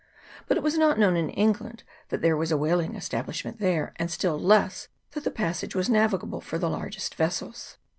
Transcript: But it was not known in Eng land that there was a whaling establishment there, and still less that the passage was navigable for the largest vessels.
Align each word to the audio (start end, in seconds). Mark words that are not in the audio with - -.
But 0.47 0.57
it 0.57 0.63
was 0.63 0.79
not 0.79 0.97
known 0.97 1.15
in 1.15 1.29
Eng 1.29 1.53
land 1.59 1.83
that 2.09 2.21
there 2.23 2.35
was 2.35 2.51
a 2.51 2.57
whaling 2.57 2.95
establishment 2.95 3.59
there, 3.59 3.93
and 3.97 4.09
still 4.09 4.39
less 4.39 4.87
that 5.11 5.23
the 5.23 5.29
passage 5.29 5.75
was 5.75 5.91
navigable 5.91 6.41
for 6.41 6.57
the 6.57 6.71
largest 6.71 7.13
vessels. 7.13 7.77